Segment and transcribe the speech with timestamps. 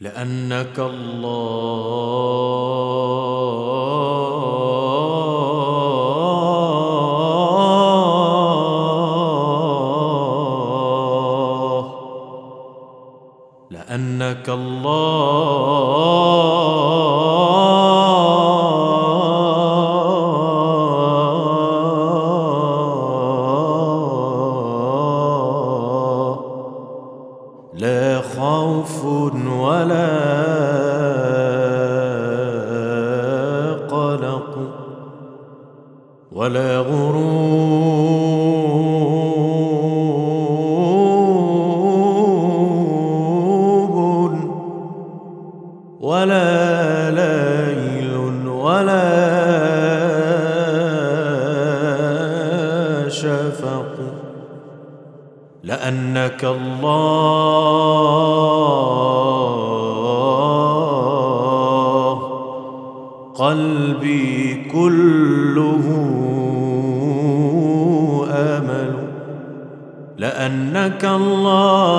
[0.00, 1.90] لأنك الله
[13.70, 15.80] لأنك الله
[29.34, 30.10] ولا
[33.90, 34.52] قلق
[36.32, 37.50] ولا غروب
[46.00, 48.14] ولا ليل
[48.48, 49.10] ولا
[53.08, 53.96] شفق.
[55.64, 57.60] لأنك الله
[63.50, 65.84] قلبي كله
[68.30, 68.94] أمل
[70.18, 71.90] لأنك الله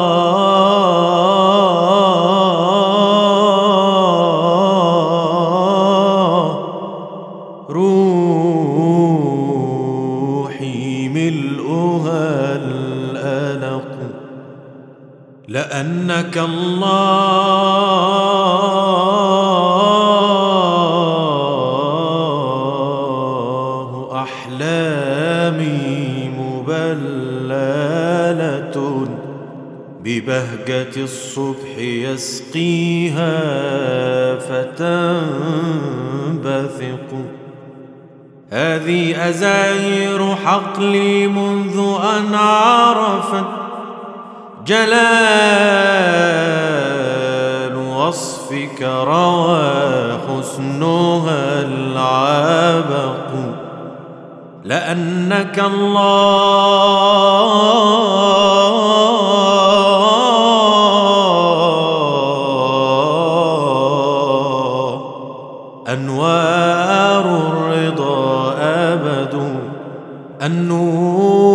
[7.70, 8.70] روحي
[11.10, 13.98] ملؤها الألق
[15.48, 17.82] لأنك الله
[27.52, 29.08] مبللة
[30.04, 33.32] ببهجة الصبح يسقيها
[34.36, 35.12] فتنبثق.
[38.50, 41.78] هذه أزاير حقلي منذ
[42.18, 43.46] أن عرفت
[44.68, 44.92] جلال
[47.76, 51.01] وصفك روى حسنها
[54.64, 56.22] لأنك الله.
[65.88, 69.60] أنوار الرضا أبد.
[70.42, 71.51] النور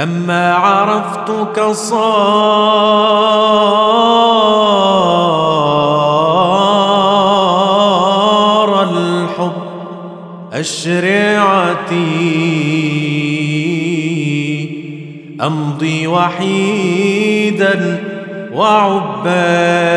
[0.00, 2.00] لما عرفتك صار
[8.82, 9.52] الحب
[10.52, 12.00] أشرعتي.
[15.42, 18.00] أمضي وحيدا
[18.52, 19.90] وعباد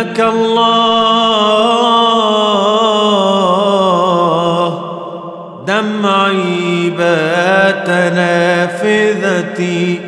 [0.00, 0.80] لأنك الله.
[5.66, 10.00] دمعي بات نافذتي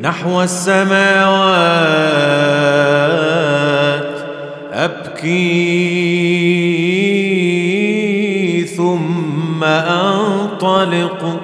[0.00, 0.94] نحو السماوات.
[4.72, 5.44] أبكي
[8.76, 11.40] ثم أنطلق.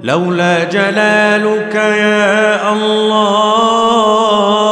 [0.00, 4.69] لولا جلالك يا الله.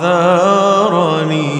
[0.00, 1.50] بعثرني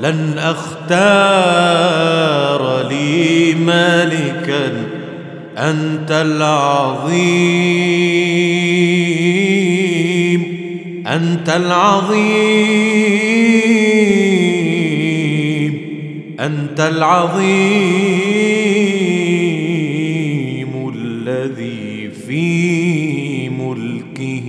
[0.00, 1.95] لن أختار
[5.70, 7.56] أنت العظيم
[11.06, 12.66] أنت العظيم
[16.40, 18.06] أنت العظيم
[20.94, 24.48] الذي في ملكه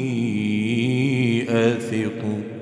[1.50, 2.57] أثق.